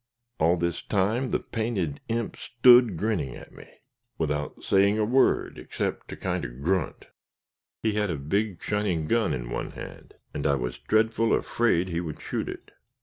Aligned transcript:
All 0.39 0.57
this 0.57 0.81
time 0.81 1.29
the 1.29 1.37
painted 1.39 2.01
imp 2.07 2.35
stood 2.35 2.97
grinning 2.97 3.35
at 3.35 3.51
me, 3.53 3.67
without 4.17 4.63
saying 4.63 4.97
a 4.97 5.05
word, 5.05 5.59
except 5.59 6.07
to 6.07 6.15
kinder 6.17 6.47
grunt. 6.49 7.05
He 7.83 7.93
had 7.93 8.09
a 8.09 8.15
big 8.15 8.63
shining 8.63 9.05
gun 9.05 9.31
in 9.31 9.51
one 9.51 9.73
hand, 9.73 10.15
and 10.33 10.47
I 10.47 10.55
was 10.55 10.79
dreadful 10.79 11.35
afraid 11.35 11.89
he 11.89 12.01
would 12.01 12.19
shoot 12.19 12.49
it. 12.49 12.71